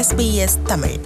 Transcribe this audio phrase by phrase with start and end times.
[0.00, 0.96] SBS Tamil.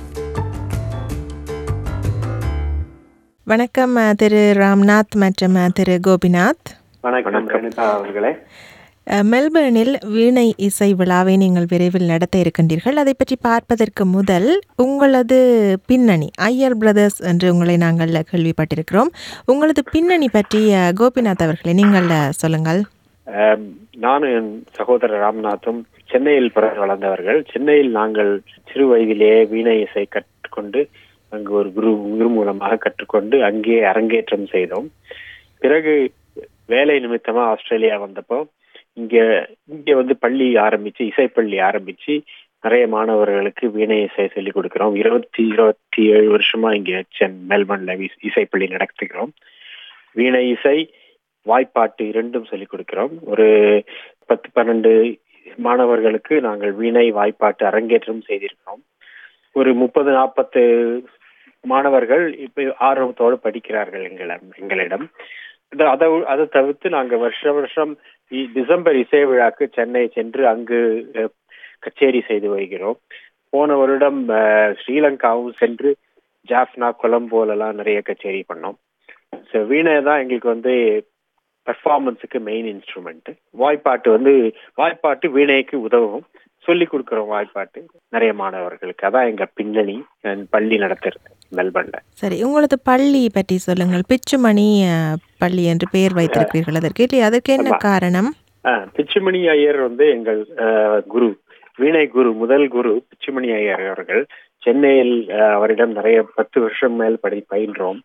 [3.44, 7.72] வணக்கம் திரு ராம்நாத் மற்றும் திரு கோபிநாத்.
[7.74, 8.36] அவர்களே.
[9.10, 12.94] மெல்பர்னில் வீணை இசை விழாவை நீங்கள் விரைவில் நடத்த இருக்கின்றீர்கள்.
[12.94, 19.08] அதை பற்றி பார்ப்பதற்கு முதல் உங்களது பின்னணி ஐயர் பிரதர்ஸ் என்று உங்களை நாங்கள் கேள்விப்பட்டிருக்கிறோம்.
[19.44, 22.84] உங்களது பின்னணி பற்றி கோபிநாத் அவர்களை நீங்கள் சொல்லுங்கள்.
[23.96, 27.44] நானும் என் சகோதரர் ராம்நாத்தும் சென்னையில் பிறகு வளர்ந்தவர்கள்.
[27.52, 28.40] சென்னையில் நாங்கள்
[28.70, 30.88] சிறு வயதிலேயே வீணை இசை கற்றுக்கொண்டு
[31.28, 34.90] அங்கு ஒரு குரு குரு மூலமாக கற்றுக்கொண்டு அங்கே அரங்கேற்றம் செய்தோம்.
[35.58, 36.12] பிறகு
[36.66, 38.38] வேலை நிமித்தமா ஆஸ்திரேலியா வந்தப்போ
[38.92, 39.16] இங்க
[39.64, 42.22] இங்க வந்து பள்ளி ஆரம்பிச்சு இசைப்பள்ளி ஆரம்பிச்சு
[42.60, 44.94] நிறைய மாணவர்களுக்கு வீணை இசை சொல்லிக் கொடுக்கிறோம்.
[44.94, 49.32] இருபத்தி இருபத்தி ஏழு வருஷமா இங்க சென் மெல்பர்ன்ல இசைப்பள்ளி நடத்துகிறோம்.
[50.12, 50.78] வீணை இசை
[51.46, 53.14] வாய்ப்பாட்டு இரண்டும் சொல்லிக் கொடுக்கிறோம்.
[53.32, 53.46] ஒரு
[54.30, 54.92] பத்து பன்னெண்டு
[55.66, 58.82] மாணவர்களுக்கு நாங்கள் வீணை வாய்ப்பாட்டு அரங்கேற்றம் செய்திருக்கிறோம்.
[59.60, 60.62] ஒரு முப்பது நாற்பத்து
[61.64, 64.46] மாணவர்கள் இப்ப ஆர்வத்தோடு படிக்கிறார்கள் எங்களிடம்.
[64.62, 65.06] எங்களிடம்
[65.92, 67.92] அதை அதை தவிர்த்து நாங்கள் வருஷ வருஷம்
[68.56, 70.80] டிசம்பர் இசை விழாக்கு சென்னை சென்று அங்கு
[71.84, 72.98] கச்சேரி செய்து வருகிறோம்.
[73.52, 74.20] போன வருடம்
[74.80, 75.90] ஸ்ரீலங்காவும் சென்று
[76.48, 78.76] ஜாஃப்னா கொலம்போலெல்லாம் நிறைய கச்சேரி பண்ணோம்.
[79.50, 80.74] ஸோ வீணை தான் எங்களுக்கு வந்து
[81.68, 83.30] பெர்ஃபார்மன்ஸுக்கு மெயின் இன்ஸ்ட்ருமெண்ட்
[83.62, 84.34] வாய்ப்பாட்டு வந்து
[84.80, 86.24] வாய்ப்பாட்டு வீணைக்கு உதவும்.
[86.66, 87.80] சொல்லி கொடுக்குறோம் வாய்ப்பாட்டு
[88.14, 89.02] நிறைய மாணவர்களுக்கு.
[89.08, 89.96] அதான் எங்க பின்னணி
[90.54, 91.98] பள்ளி நடத்துறது மெல்பர்ன்ல.
[92.20, 94.04] சரி உங்களது பள்ளி பற்றி சொல்லுங்கள்.
[94.12, 94.68] பிச்சுமணி
[95.42, 97.76] பள்ளி என்று பெயர் வைத்திருக்கிறீர்கள் அதற்கு இல்லை அதற்கு என்ன.
[97.88, 98.30] காரணம்?
[98.96, 100.40] பிச்சுமணி ஐயர் வந்து எங்கள்
[101.14, 101.28] குரு
[101.78, 104.22] வீணை குரு முதல் குரு பிச்சுமணி ஐயர் அவர்கள்.
[104.64, 105.16] சென்னையில்
[105.54, 108.00] அவரிடம் நிறைய பத்து வருஷம் மேல் படி பயின்றோம்.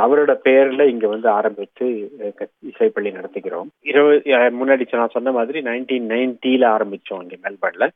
[0.00, 3.66] அவரோட பெயர்ல இங்க வந்து ஆரம்பித்து க- இசைப்பள்ளி நடத்துகிறோம்.
[3.80, 7.88] இருபது முன்னாடி நான் சொன்ன மாதிரி நைன்டீன் நைன்டில ஆரம்பிச்சோம் இங்க மெல்பர்ன்ல.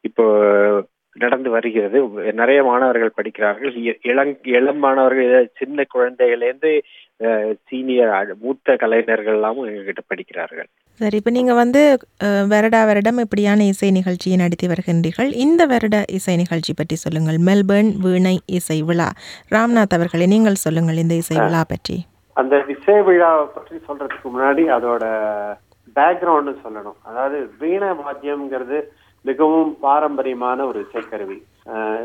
[0.00, 2.02] இப்போ நடந்து வருகிறது.
[2.32, 3.74] நிறைய மாணவர்கள் படிக்கிறார்கள்.
[3.74, 6.80] இ- இளம் மாணவர்கள் சின்ன குழந்தைகள்லேருந்து
[7.68, 10.68] சீனியர் மூத்த கலைஞர்கள் எல்லாமும் எங்ககிட்ட படிக்கிறார்கள்.
[11.00, 11.82] சரி இப்போ நீங்கள் வந்து
[12.52, 15.30] வருடா வருடம் இப்படியான இசை நிகழ்ச்சியை நடத்தி வருகின்றீர்கள்.
[15.44, 17.38] இந்த வருட இசை நிகழ்ச்சி பற்றி சொல்லுங்கள்.
[17.48, 19.08] மெல்பர்ன் வீணை இசை விழா.
[19.54, 21.98] ராம்நாத் அவர்களே நீங்கள் சொல்லுங்கள் இந்த இசை விழா பற்றி.
[22.40, 25.04] அந்த இசை விழாவை பற்றி சொல்றதுக்கு முன்னாடி அதோட
[25.96, 26.98] பேக்ரவுண்டு சொல்லணும்.
[27.08, 28.78] அதாவது வீணை வாத்தியம்ங்கிறது
[29.24, 31.36] மிகவும் பாரம்பரியமான ஒரு இசைக்கருவி.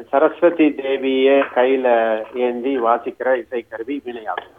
[0.09, 1.87] சரஸ்வதி தேவிய கையில
[2.47, 4.56] ஏந்தி வாசிக்கிற இசைக்கருவி வீணையாகும்.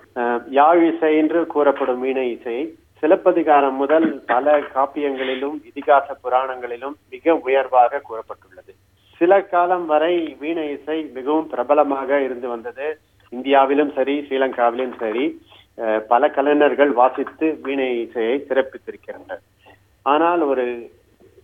[0.50, 2.58] யாழ் இசை என்று கூறப்படும் வீணை இசை
[3.02, 8.72] சிலப்பதிகாரம் முதல் பல காப்பியங்களிலும் இதிகாச புராணங்களிலும் மிக உயர்வாக கூறப்பட்டுள்ளது.
[9.20, 12.86] சில காலம் வரை வீணை இசை மிகவும் பிரபலமாக இருந்து வந்தது.
[13.32, 15.24] இந்தியாவிலும் சரி ஸ்ரீலங்காவிலும் சரி
[15.78, 19.42] அஹ், பல கலைஞர்கள் வாசித்து வீணை இசையை சிறப்பித்திருக்கின்றனர்.
[20.06, 20.64] ஆனால் ஒரு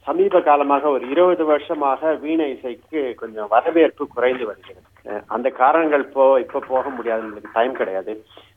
[0.06, 4.82] சமீப காலமாக ஒரு இருபது வருஷமாக வீணை இசைக்கு கொஞ்சம் வரவேற்பு குறைந்து வருகிறது.
[5.06, 8.14] அஹ், அந்த காரணங்கள் போ இப்ப போக முடியாது டைம் கிடையாது.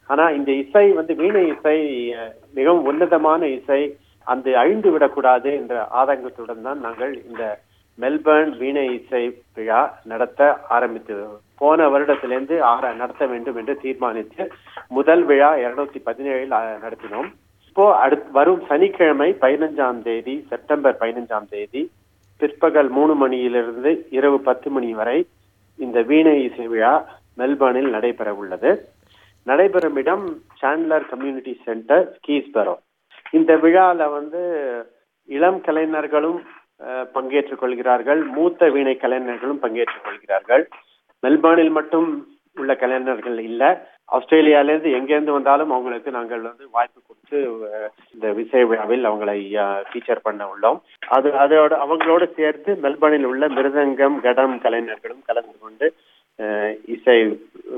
[0.09, 1.77] ஆனா இந்த இசை வந்து வீணை இசை
[2.53, 3.81] மிகவும் உன்னதமான இசை
[4.27, 7.43] அந்த அழிந்து விடக்கூடாது என்ற ஆதங்கத்துடன் தான் நாங்கள் இந்த
[7.99, 9.21] மெல்பர்ன் வீணை இசை
[9.55, 10.41] விழா நடத்த
[10.75, 11.13] ஆரம்பித்து
[11.55, 14.43] போன வருடத்திலிருந்து ஆர நடத்த வேண்டும் என்று தீர்மானித்து
[14.87, 16.53] முதல் விழா இருநூத்தி பதினேழில்
[16.83, 17.29] நடத்தினோம்.
[17.67, 21.81] இப்போ அடுத்து வரும் சனிக்கிழமை பதினஞ்சாம் தேதி செப்டம்பர் பதினஞ்சாம் தேதி
[22.41, 25.17] பிற்பகல் மூணு மணியிலிருந்து இரவு பத்து மணி வரை
[25.79, 26.93] இந்த வீணை இசை விழா
[27.37, 28.71] மெல்பர்னில் நடைபெற உள்ளது
[29.49, 30.25] நடைபெறும் இடம்
[30.61, 32.75] சாண்ட்லர் கம்யூனிட்டி சென்டர் கீஸ்பரோ
[33.37, 34.41] இந்த விழால வந்து
[35.37, 36.39] இளம் கலைஞர்களும்
[37.15, 38.19] பங்கேற்றுக் கொள்கிறார்கள்.
[38.35, 40.63] மூத்த வீணை கலைஞர்களும் பங்கேற்றுக் கொள்கிறார்கள்.
[41.23, 42.09] மெல்பர்னில் மட்டும்
[42.61, 43.63] உள்ள கலைஞர்கள் இல்ல.
[44.15, 47.39] ஆஸ்திரேலியால இருந்து எங்கேருந்து வந்தாலும் அவங்களுக்கு நாங்கள் வந்து வாய்ப்பு கொடுத்து
[48.13, 49.37] இந்த விசை விழாவில் அவங்களை
[49.89, 50.79] ஃபீச்சர் பண்ண உள்ளோம்.
[51.15, 55.87] அது அதோட அவங்களோடு சேர்த்து மெல்பர்னில் உள்ள மிருதங்கம் கடம் கலைஞர்களும் கலந்து கொண்டு
[56.95, 57.19] இசை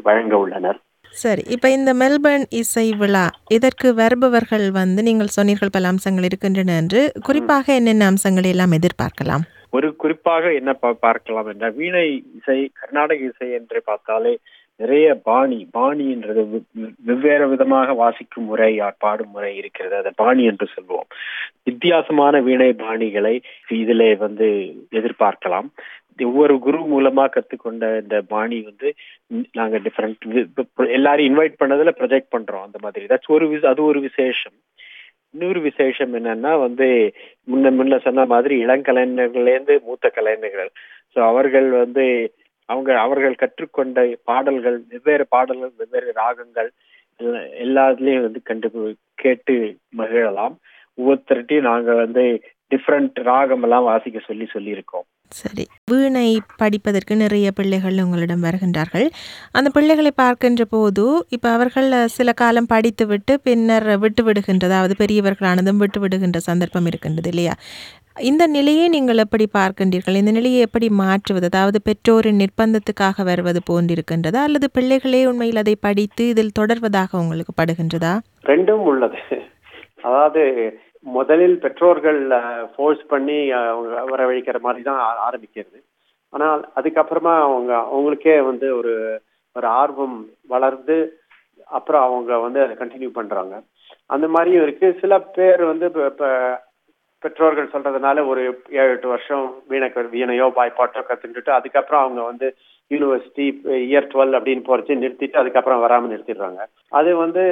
[0.07, 0.80] வழங்க உள்ளனர்.
[1.09, 7.12] சரி இப்போ இந்த மெல்பர்ன் இசை விழா இதற்கு வருபவர்கள் வந்து நீங்கள் சொன்னீர்கள் பல அம்சங்கள் இருக்கின்றன என்று
[7.24, 9.42] குறிப்பாக என்னென்ன அம்சங்களை எல்லாம் எதிர்பார்க்கலாம்?
[9.69, 14.38] ஒரு குறிப்பாக என்ன பா- பார்க்கலாம் என்றால் வீணை இசை கர்நாடக இசை என்று பார்த்தாலே
[14.75, 16.63] நிறைய பாணி பாணின்றது என்றது
[17.04, 21.13] வெவ்வேறு விதமாக வாசிக்கும் முறை பாடும் முறை இருக்கிறது அதை பாணி என்று சொல்வோம்.
[21.63, 25.68] வித்தியாசமான வீணை பாணிகளை இதிலே வந்து எதிர்பார்க்கலாம்.
[26.25, 28.94] ஒவ்வொரு குரு மூலமா கத்துக்கொண்ட இந்த பாணி வந்து
[29.51, 33.06] நாங்க டிஃப்ரெண்ட் எல்லாரையும் இன்வைட் பண்ணதுல ப்ரொஜெக்ட் பண்றோம் அந்த மாதிரி.
[33.06, 34.54] That's ஒரு வி- அது ஒரு விசேஷம்.
[35.31, 37.13] இன்னொரு விசேஷம் என்னன்னா வந்து
[37.51, 40.69] முன்ன முன்ன சொன்ன மாதிரி இளங்கலைஞர்கள்லேருந்து மூத்த கலைஞர்கள்.
[41.16, 42.33] ஸோ அவர்கள் வந்து
[42.65, 46.72] அவங்க அவர்கள் கற்றுக்கொண்ட பாடல்கள் வெவ்வேறு பாடல்கள் வெவ்வேறு ராகங்கள்
[47.63, 50.56] எல்லாத்துலேயும் வந்து கண்டு கேட்டு மகிழலாம்.
[50.98, 52.42] ஒவ்வொருத்தர்கிட்டையும் நாங்கள் வந்து
[52.75, 55.19] டிஃப்ரெண்ட் ராகம் எல்லாம் வாசிக்க சொல்லி சொல்லியிருக்கோம்.
[55.30, 55.66] சரி.
[55.92, 59.08] வீணை படிப்பதற்கு நிறைய பிள்ளைகள் உங்களிடம் வருகின்றார்கள்.
[59.52, 65.78] அந்த பிள்ளைகளை பார்க்கின்ற போது இப்போ அவர்கள் சில காலம் படித்து விட்டு பின்னர் விட்டு விடுகின்றது அதாவது பெரியவர்களானதும்
[65.78, 67.54] விட்டு விடுகின்ற சந்தர்ப்பம் இருக்கின்றது இல்லையா?
[68.20, 70.16] இந்த நிலையை நீங்கள் எப்படி பார்க்கின்றீர்கள்?
[70.16, 71.46] இந்த நிலையை எப்படி மாற்றுவது?
[71.46, 74.36] அதாவது பெற்றோரின் நிர்பந்தத்துக்காக வருவது போன்றிருக்கின்றதா?
[74.36, 78.20] அல்லது பிள்ளைகளே உண்மையில் அதை படித்து இதில் தொடர்வதாக உங்களுக்கு படுகின்றதா?
[78.44, 79.18] ரெண்டும் உள்ளது.
[80.02, 80.42] அதாவது
[81.00, 82.28] முதலில் பெற்றோர்கள்
[82.75, 85.80] ஃபோர்ஸ் பண்ணி அவங்க வரவழைக்கிற மாதிரி தான் ஆரம்பிக்கிறது.
[86.30, 89.22] ஆனால் அதுக்கப்புறமா அவங்க அவங்களுக்கே வந்து ஒரு
[89.56, 91.22] ஒரு ஆர்வம் வளர்ந்து
[91.66, 93.62] அப்புறம் அவங்க வந்து அதை கண்டினியூ பண்றாங்க.
[94.06, 94.98] அந்த மாதிரியும் இருக்கு.
[95.00, 96.30] சில பேர் வந்து இப்போ
[97.19, 102.56] பெற்றோர்கள் சொல்றதுனால ஒரு ஏழு எட்டு வருஷம் வீணை வீணையோ பாய்ப்பாட்டோ கற்றுட்டு அதுக்கப்புறம் அவங்க வந்து
[102.91, 103.45] யூனிவர்சிட்டி
[103.89, 106.62] இயர் டுவெல் அப்படின்னு போறச்சு நிறுத்திட்டு அதுக்கப்புறம் வராம நிறுத்திடுறாங்க.
[107.00, 107.44] அது வந்து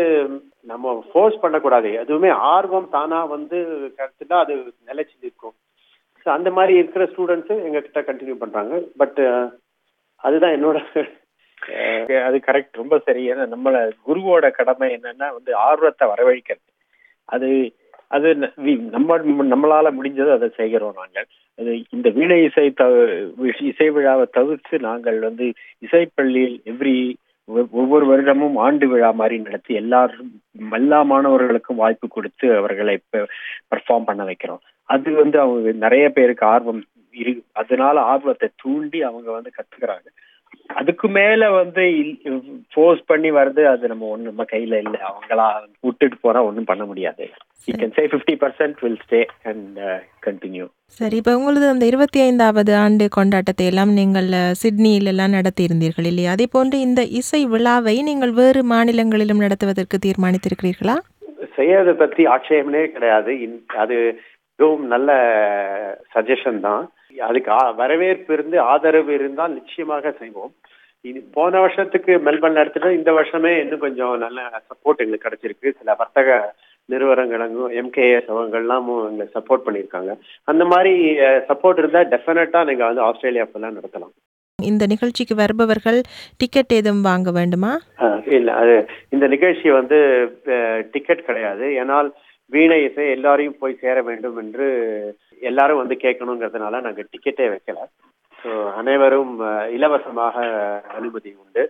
[0.71, 1.89] நம்ம ஃபோர்ஸ் பண்ணக்கூடாது.
[2.03, 3.57] எதுவுமே ஆர்வம் தானா வந்து
[3.99, 4.55] கற்றுட்டா அது
[4.89, 5.55] நிலைச்சு நிற்கும்.
[6.23, 8.81] ஸோ அந்த மாதிரி இருக்கிற ஸ்டூடெண்ட்ஸு எங்ககிட்ட கண்டினியூ பண்றாங்க.
[8.97, 9.21] பட்
[10.23, 10.77] அதுதான் என்னோட
[12.27, 13.21] அது கரெக்ட் ரொம்ப சரி.
[13.31, 16.67] ஏன்னா நம்மள குருவோட கடமை என்னன்னா வந்து ஆர்வத்தை வரவழைக்கிறது.
[17.29, 17.47] அது
[18.11, 18.27] அது
[18.95, 19.17] நம்ம
[19.53, 21.27] நம்மளால முடிஞ்சது அதை செய்கிறோம் நாங்கள்.
[21.59, 22.83] அது இந்த வீணை இசை த
[23.69, 25.45] இசை விழாவை தவிர்த்து நாங்கள் வந்து
[25.85, 26.95] இசைப்பள்ளியில் எவ்ரி
[27.79, 30.31] ஒவ்வொரு வருடமும் ஆண்டு விழா மாதிரி நடத்தி எல்லாரும்
[30.71, 34.61] எல்லா மாணவர்களுக்கும் வாய்ப்பு கொடுத்து அவர்களை பெர்ஃபார்ம் பண்ண வைக்கிறோம்.
[34.89, 36.81] அது வந்து அவங்க நிறைய பேருக்கு ஆர்வம்
[37.15, 40.07] இரு அதனால ஆர்வத்தை தூண்டி அவங்க வந்து கத்துக்கிறாங்க.
[40.67, 41.83] அதுக்கு மேல வந்து
[42.73, 44.97] ஃபோர்ஸ் பண்ணி வருது அது நம்ம ஒண்ணு நம்ம கையில இல்ல.
[45.09, 45.47] அவங்களா
[45.81, 47.29] விட்டுட்டு போனா ஒண்ணும் பண்ண முடியாது.
[47.65, 49.77] You can say fifty percent will stay and
[50.25, 56.31] continue சரி இப்போ உங்களது அந்த இருபத்தி ஐந்தாவது ஆண்டு கொண்டாட்டத்தை எல்லாம் நீங்கள் சிட்னியில் எல்லாம் நடத்தியிருந்தீர்கள் இல்லையா?
[56.31, 60.95] அதே போன்று இந்த இசை விழாவை நீங்கள் வேறு மாநிலங்களிலும் நடத்துவதற்கு தீர்மானித்திருக்கிறீர்களா?
[61.57, 63.31] செய்யறதை பத்தி ஆட்சேபமே கிடையாது.
[63.31, 64.19] இன்- அது
[64.59, 65.11] மிகவும் நல்ல
[66.15, 66.91] சஜஷன் தான்.
[67.27, 70.53] அதுக்கு வரவேற்பு இருந்து ஆதரவு இருந்தால் நிச்சயமாக செய்வோம்.
[71.09, 75.77] இது போன வருஷத்துக்கு மெல்பர்ன்ல எடுத்துட்டு இந்த வருஷமே இன்னும் கொஞ்சம் நல்ல சப்போர்ட் எங்களுக்கு கிடைச்சிருக்கு.
[75.79, 76.39] சில வர்த்தக
[76.93, 80.11] நிறுவனங்களும் எம்கேஎஸ் அவங்கெல்லாம் எங்களை சப்போர்ட் பண்ணியிருக்காங்க.
[80.51, 80.93] அந்த மாதிரி
[81.49, 84.13] சப்போர்ட் இருந்தா டெஃபினட்டா நீங்க வந்து ஆஸ்திரேலியா ஃபுல்லா நடத்தலாம்.
[84.59, 85.99] இந்த நிகழ்ச்சிக்கு வருபவர்கள்
[86.41, 87.71] டிக்கெட் ஏதும் வாங்க வேண்டுமா?
[88.37, 88.75] இல்ல அது
[89.15, 89.99] இந்த நிகழ்ச்சி வந்து
[90.93, 91.65] டிக்கெட் கிடையாது.
[91.81, 92.09] ஏனால்
[92.55, 94.67] வீணை இசை எல்லாரையும் போய் சேர வேண்டும் என்று
[95.49, 97.79] எல்லாரும் வந்து கேட்கணுங்கிறதுனால நாங்க டிக்கெட்டே வைக்கல.
[98.39, 98.49] ஸோ
[98.79, 99.35] அனைவரும்
[99.75, 100.35] இலவசமாக
[100.97, 101.63] அனுமதி உண்டு.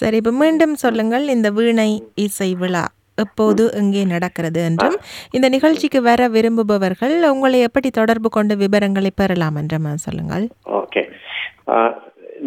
[0.00, 1.24] சரி இப்போ மீண்டும் சொல்லுங்கள்.
[1.36, 1.90] இந்த வீணை
[2.24, 2.84] இசை விழா
[3.22, 4.96] எப்போது எங்கே நடக்கிறது என்றும்.
[5.36, 10.46] இந்த நிகழ்ச்சிக்கு வர விரும்புபவர்கள் உங்களை எப்படி தொடர்பு கொண்டு விவரங்களை பெறலாம் என்றும் சொல்லுங்கள்.
[10.80, 11.02] ஓகே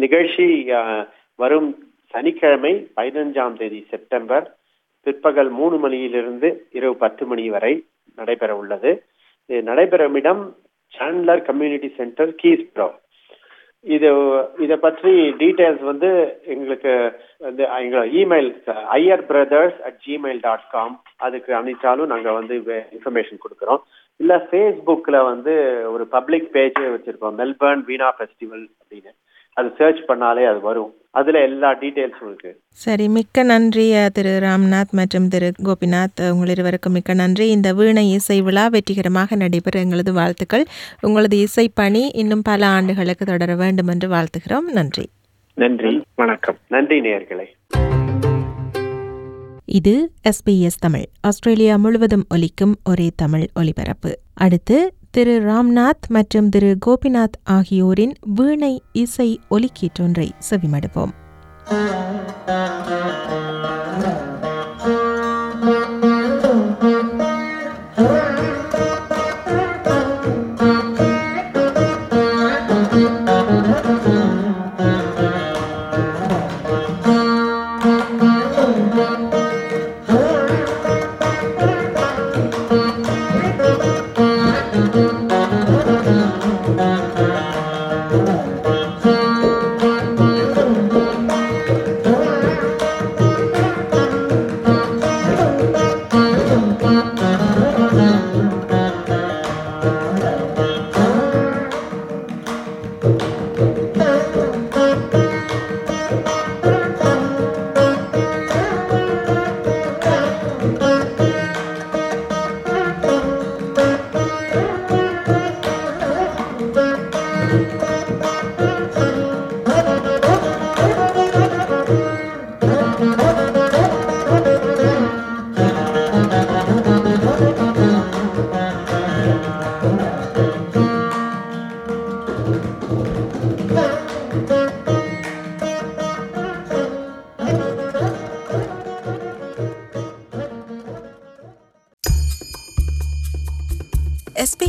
[0.04, 0.46] நிகழ்ச்சி
[1.42, 1.68] வரும்
[2.14, 4.46] சனிக்கிழமை பதினஞ்சாம் தேதி செப்டம்பர்
[5.06, 7.72] பிற்பகல் மூணு மணியிலிருந்து இரவு பத்து மணி வரை
[8.18, 8.90] நடைபெற உள்ளது.
[9.70, 10.42] நடைபெறும் இடம்
[10.92, 12.88] சாண்ட்லர் கம்யூனிட்டி சென்டர் கீஸ்ப்ரோ
[13.84, 14.08] இது
[14.64, 15.10] இதை பற்றி
[15.40, 16.08] டீட்டெயில்ஸ் வந்து
[16.52, 16.92] எங்களுக்கு
[17.38, 18.48] வந்து எங்களோட email
[18.98, 20.96] Iyer brothers at Gmail dot com
[21.26, 22.54] அதுக்கு அனுப்பிச்சாலும் நாங்கள் வந்து
[22.96, 23.82] இன்ஃபர்மேஷன் கொடுக்குறோம்.
[24.20, 25.54] இல்லை ஃபேஸ்புக்கில் வந்து
[25.92, 27.36] ஒரு பப்ளிக் பேஜே வச்சுருக்கோம்.
[27.40, 29.12] மெல்பர்ன் வீணா ஃபெஸ்டிவல் அப்படின்னு.
[29.56, 30.92] அது சர்ச் பண்ணாலே அது வரும்.
[31.10, 32.60] அதில் எல்லா டீட்டெயில்ஸும் இருக்கு.
[32.68, 36.30] சரி மிக்க நன்றி திரு ராம்நாத் மற்றும் திரு கோபிநாத்.
[36.30, 37.50] உங்கள் இருவருக்கும் மிக்க நன்றி.
[37.50, 40.64] இந்த வீணை இசை விழா வெற்றிகரமாக நடைபெற எங்களது வாழ்த்துக்கள்.
[41.00, 44.72] உங்களது இசை பணி இன்னும் பல ஆண்டுகளுக்கு தொடர வேண்டும் என்று வாழ்த்துகிறோம்.
[44.72, 45.08] நன்றி.
[45.54, 46.02] நன்றி.
[46.14, 46.56] வணக்கம்.
[46.68, 47.44] நன்றி நேயர்களே.
[49.64, 51.04] இது எஸ்பிஎஸ் தமிழ்.
[51.20, 54.18] ஆஸ்திரேலியா முழுவதும் ஒலிக்கும் ஒரே தமிழ் ஒலிபரப்பு.
[54.34, 61.12] அடுத்து திரு ராம்நாத் மற்றும் திரு கோபிநாத் ஆகியோரின் வீணை இசை ஒலிக்கீற்றொன்றை செவிமடுப்போம்.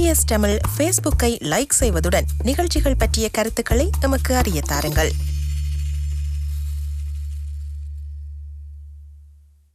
[0.01, 5.11] எஸ் தமிழ் ஃபேஸ்புக்கை லைக் செய்வதுடன் நிகழ்ச்சிகள் பற்றிய கருத்துக்களை எமக்கு அறிய தாருங்கள்.